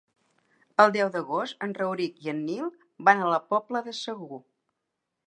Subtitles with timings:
[0.83, 2.71] El deu d'agost en Rauric i en Nil
[3.11, 4.41] van a la Pobla de Segur.